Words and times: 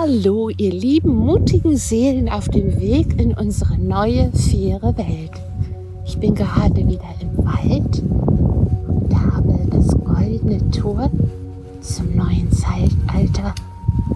Hallo, 0.00 0.48
ihr 0.48 0.70
lieben, 0.70 1.12
mutigen 1.12 1.76
Seelen 1.76 2.28
auf 2.28 2.48
dem 2.48 2.80
Weg 2.80 3.20
in 3.20 3.34
unsere 3.34 3.76
neue, 3.78 4.30
faire 4.30 4.96
Welt. 4.96 5.32
Ich 6.06 6.16
bin 6.18 6.36
gerade 6.36 6.76
wieder 6.86 7.16
im 7.20 7.36
Wald 7.38 8.04
und 8.86 9.12
habe 9.12 9.58
das 9.68 9.88
goldene 9.88 10.70
Tor 10.70 11.10
zum 11.80 12.14
neuen 12.14 12.48
Zeitalter 12.52 13.52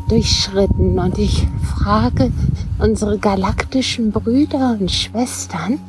durchschritten 0.09 1.01
und 1.01 1.19
ich 1.19 1.49
frage 1.77 2.31
unsere 2.79 3.19
galaktischen 3.19 4.13
Brüder 4.13 4.77
und 4.79 4.89
Schwestern, 4.89 5.81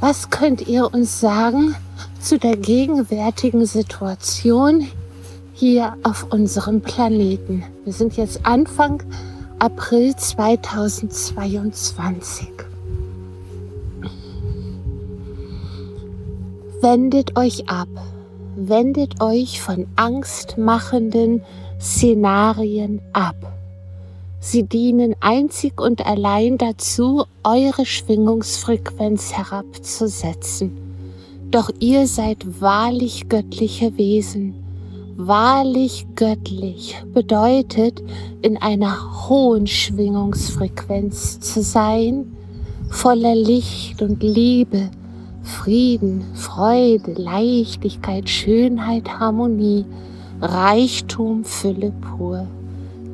was 0.00 0.28
könnt 0.28 0.68
ihr 0.68 0.92
uns 0.92 1.20
sagen 1.20 1.74
zu 2.20 2.38
der 2.38 2.58
gegenwärtigen 2.58 3.64
Situation 3.64 4.88
hier 5.58 5.96
auf 6.04 6.26
unserem 6.30 6.80
Planeten. 6.82 7.64
Wir 7.82 7.92
sind 7.92 8.16
jetzt 8.16 8.46
Anfang 8.46 9.02
April 9.58 10.14
2022. 10.14 12.46
Wendet 16.80 17.36
euch 17.36 17.68
ab, 17.68 17.88
wendet 18.54 19.20
euch 19.20 19.60
von 19.60 19.88
angstmachenden 19.96 21.42
Szenarien 21.80 23.00
ab. 23.12 23.34
Sie 24.38 24.62
dienen 24.62 25.16
einzig 25.18 25.80
und 25.80 26.06
allein 26.06 26.58
dazu, 26.58 27.24
eure 27.42 27.84
Schwingungsfrequenz 27.84 29.32
herabzusetzen. 29.32 30.78
Doch 31.50 31.68
ihr 31.80 32.06
seid 32.06 32.60
wahrlich 32.60 33.28
göttliche 33.28 33.98
Wesen 33.98 34.67
wahrlich 35.18 36.06
göttlich 36.14 36.96
bedeutet, 37.12 38.00
in 38.40 38.56
einer 38.56 39.28
hohen 39.28 39.66
Schwingungsfrequenz 39.66 41.40
zu 41.40 41.60
sein, 41.60 42.32
voller 42.88 43.34
Licht 43.34 44.00
und 44.00 44.22
Liebe, 44.22 44.90
Frieden, 45.42 46.22
Freude, 46.34 47.14
Leichtigkeit, 47.14 48.30
Schönheit, 48.30 49.18
Harmonie, 49.18 49.84
Reichtum, 50.40 51.44
Fülle 51.44 51.92
pur, 52.00 52.46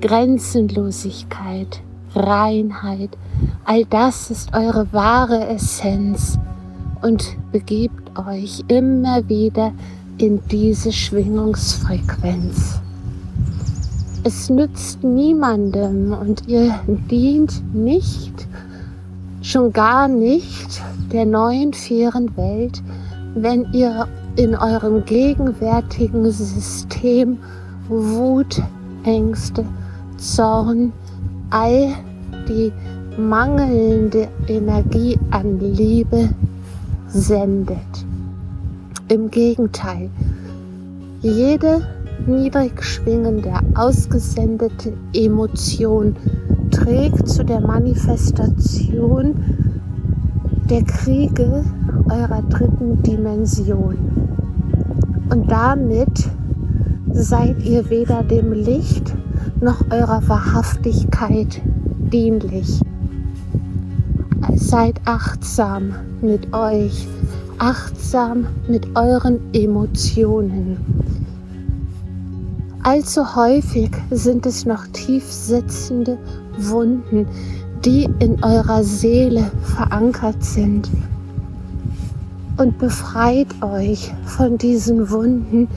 Grenzenlosigkeit, 0.02 1.80
Reinheit, 2.14 3.16
all 3.64 3.86
das 3.86 4.30
ist 4.30 4.54
eure 4.54 4.92
wahre 4.92 5.46
Essenz 5.48 6.38
und 7.00 7.34
begebt 7.50 8.10
euch 8.18 8.62
immer 8.68 9.26
wieder 9.26 9.72
in 10.18 10.40
diese 10.50 10.92
Schwingungsfrequenz. 10.92 12.80
Es 14.22 14.48
nützt 14.48 15.02
niemandem 15.02 16.12
und 16.12 16.46
ihr 16.46 16.74
dient 17.10 17.62
nicht, 17.74 18.46
schon 19.42 19.72
gar 19.72 20.08
nicht 20.08 20.82
der 21.12 21.26
neuen 21.26 21.72
fairen 21.72 22.34
Welt, 22.36 22.82
wenn 23.34 23.66
ihr 23.72 24.08
in 24.36 24.54
eurem 24.54 25.04
gegenwärtigen 25.04 26.30
System 26.30 27.38
Wut, 27.88 28.62
Ängste, 29.04 29.64
Zorn, 30.16 30.92
all 31.50 31.94
die 32.48 32.72
mangelnde 33.18 34.28
Energie 34.48 35.18
an 35.30 35.60
Liebe 35.60 36.30
sendet. 37.08 37.78
Im 39.08 39.30
Gegenteil, 39.30 40.08
jede 41.20 41.86
niedrig 42.26 42.82
schwingende, 42.82 43.52
ausgesendete 43.74 44.94
Emotion 45.12 46.16
trägt 46.70 47.28
zu 47.28 47.44
der 47.44 47.60
Manifestation 47.60 49.34
der 50.70 50.82
Kriege 50.84 51.64
eurer 52.08 52.42
dritten 52.48 53.02
Dimension. 53.02 53.98
Und 55.30 55.50
damit 55.50 56.30
seid 57.12 57.62
ihr 57.62 57.90
weder 57.90 58.22
dem 58.22 58.52
Licht 58.52 59.14
noch 59.60 59.82
eurer 59.90 60.26
Wahrhaftigkeit 60.26 61.60
dienlich. 62.10 62.80
Seid 64.54 64.98
achtsam 65.04 65.94
mit 66.22 66.54
euch, 66.54 67.06
achtsam 67.58 68.46
mit 68.68 68.96
euren 68.96 69.40
Emotionen. 69.52 70.78
Allzu 72.82 73.34
häufig 73.34 73.90
sind 74.10 74.44
es 74.46 74.66
noch 74.66 74.86
tief 74.88 75.24
sitzende 75.24 76.18
Wunden, 76.58 77.26
die 77.84 78.08
in 78.18 78.42
eurer 78.44 78.84
Seele 78.84 79.50
verankert 79.62 80.44
sind. 80.44 80.90
Und 82.56 82.78
befreit 82.78 83.48
euch 83.62 84.12
von 84.24 84.58
diesen 84.58 85.10
Wunden, 85.10 85.68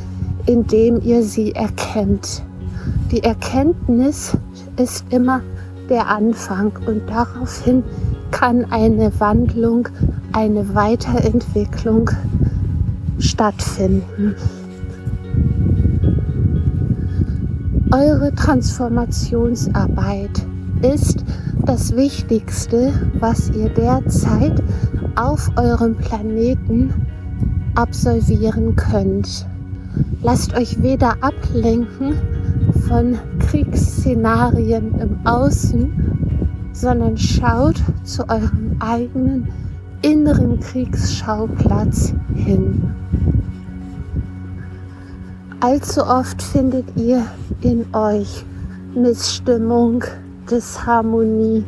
indem 0.45 1.01
ihr 1.01 1.23
sie 1.23 1.53
erkennt. 1.53 2.43
Die 3.11 3.23
Erkenntnis 3.23 4.37
ist 4.77 5.05
immer 5.09 5.41
der 5.89 6.07
Anfang 6.07 6.71
und 6.85 7.01
daraufhin 7.09 7.83
kann 8.31 8.65
eine 8.65 9.17
Wandlung, 9.19 9.87
eine 10.37 10.73
Weiterentwicklung 10.75 12.11
stattfinden. 13.17 14.35
Eure 17.91 18.31
Transformationsarbeit 18.35 20.45
ist 20.83 21.25
das 21.65 21.95
Wichtigste, 21.95 22.93
was 23.19 23.49
ihr 23.49 23.69
derzeit 23.69 24.61
auf 25.15 25.49
eurem 25.55 25.95
Planeten 25.95 26.93
absolvieren 27.73 28.75
könnt. 28.75 29.47
Lasst 30.21 30.55
euch 30.55 30.83
weder 30.83 31.15
ablenken 31.21 32.13
von 32.87 33.17
Kriegsszenarien 33.39 34.99
im 34.99 35.17
Außen 35.25 36.13
sondern 36.73 37.17
schaut 37.17 37.81
zu 38.03 38.29
eurem 38.29 38.75
eigenen 38.79 39.47
inneren 40.07 40.57
Kriegsschauplatz 40.61 42.13
hin. 42.33 42.81
Allzu 45.59 46.01
oft 46.01 46.41
findet 46.41 46.85
ihr 46.95 47.25
in 47.61 47.85
euch 47.93 48.45
Missstimmung, 48.95 50.05
Disharmonie, 50.49 51.65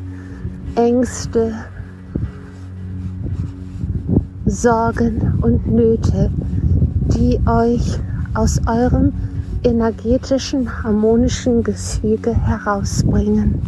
Ängste, 0.75 1.53
Sorgen 4.45 5.37
und 5.41 5.67
Nöte, 5.67 6.31
die 7.13 7.41
euch 7.45 7.99
aus 8.35 8.61
eurem 8.67 9.11
energetischen, 9.63 10.81
harmonischen 10.81 11.61
Gefüge 11.61 12.33
herausbringen 12.33 13.61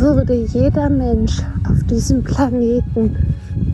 würde 0.00 0.32
jeder 0.32 0.88
Mensch 0.88 1.42
auf 1.68 1.82
diesem 1.84 2.24
Planeten 2.24 3.16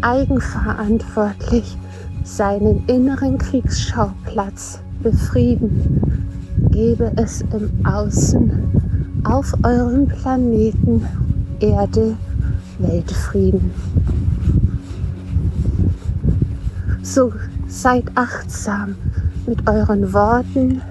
eigenverantwortlich 0.00 1.76
seinen 2.24 2.84
inneren 2.88 3.38
Kriegsschauplatz 3.38 4.80
befrieden, 5.02 6.26
gäbe 6.72 7.12
es 7.16 7.42
im 7.42 7.70
Außen 7.86 8.50
auf 9.22 9.52
eurem 9.62 10.08
Planeten 10.08 11.06
Erde 11.60 12.16
Weltfrieden. 12.80 13.70
So 17.02 17.32
seid 17.68 18.04
achtsam 18.16 18.96
mit 19.46 19.68
euren 19.68 20.12
Worten, 20.12 20.82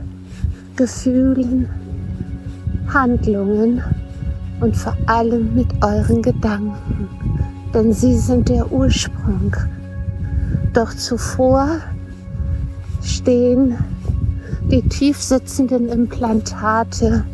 Gefühlen, 0.77 1.67
Handlungen 2.87 3.81
und 4.61 4.75
vor 4.75 4.95
allem 5.07 5.53
mit 5.55 5.67
euren 5.83 6.21
Gedanken, 6.21 7.07
denn 7.73 7.93
sie 7.93 8.17
sind 8.17 8.49
der 8.49 8.71
Ursprung. 8.71 9.55
Doch 10.73 10.93
zuvor 10.93 11.79
stehen 13.01 13.75
die 14.71 14.81
tiefsitzenden 14.81 15.89
Implantate, 15.89 17.25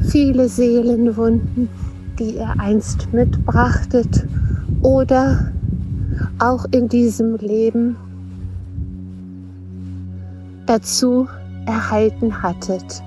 viele 0.00 0.48
Seelenwunden, 0.48 1.68
die 2.18 2.36
ihr 2.36 2.54
einst 2.58 3.12
mitbrachtet 3.12 4.26
oder 4.82 5.52
auch 6.38 6.64
in 6.70 6.88
diesem 6.88 7.36
Leben 7.36 7.96
dazu 10.66 11.28
erhalten 11.66 12.42
hattet. 12.42 13.02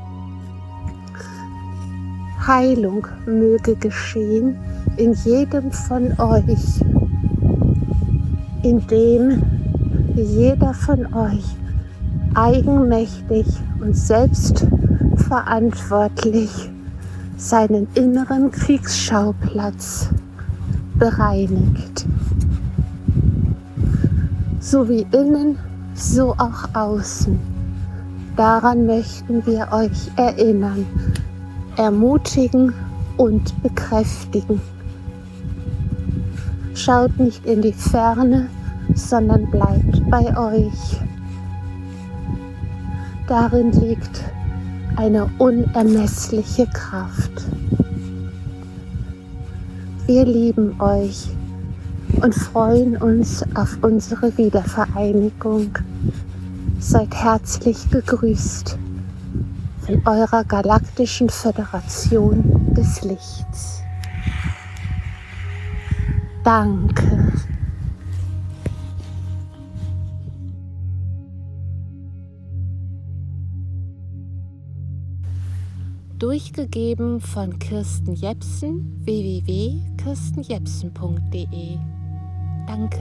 Heilung 2.47 3.07
möge 3.25 3.75
geschehen 3.75 4.57
in 4.97 5.13
jedem 5.13 5.71
von 5.71 6.19
euch, 6.19 6.81
indem 8.63 9.41
jeder 10.15 10.73
von 10.73 11.13
euch 11.13 11.45
eigenmächtig 12.33 13.45
und 13.79 13.95
selbst 13.95 14.65
eigenverantwortlich 15.31 16.69
seinen 17.37 17.87
inneren 17.93 18.51
Kriegsschauplatz 18.51 20.09
bereinigt. 20.99 22.05
So 24.59 24.89
wie 24.89 25.05
innen, 25.13 25.57
so 25.93 26.31
auch 26.37 26.75
außen. 26.75 27.39
Daran 28.35 28.85
möchten 28.85 29.45
wir 29.45 29.69
euch 29.71 30.11
erinnern, 30.17 30.85
ermutigen 31.77 32.73
und 33.17 33.61
bekräftigen. 33.63 34.61
Schaut 36.73 37.17
nicht 37.19 37.45
in 37.45 37.61
die 37.61 37.73
Ferne, 37.73 38.49
sondern 38.95 39.49
bleibt 39.51 40.09
bei 40.09 40.35
euch. 40.37 40.97
Darin 43.27 43.71
liegt 43.71 44.23
eine 44.95 45.29
unermessliche 45.37 46.67
Kraft. 46.67 47.31
Wir 50.07 50.25
lieben 50.25 50.79
euch 50.81 51.29
und 52.21 52.35
freuen 52.35 52.97
uns 52.97 53.43
auf 53.55 53.77
unsere 53.81 54.35
Wiedervereinigung. 54.37 55.69
Seid 56.79 57.13
herzlich 57.13 57.89
gegrüßt 57.89 58.77
von 59.81 60.01
eurer 60.05 60.43
galaktischen 60.43 61.29
Föderation 61.29 62.73
des 62.73 63.03
Lichts. 63.03 63.83
Danke. 66.43 67.31
Durchgegeben 76.17 77.19
von 77.19 77.57
Kirsten 77.57 78.13
Jepsen 78.13 79.01
www.kirstenjepsen.de. 79.03 81.77
Danke. 82.67 82.99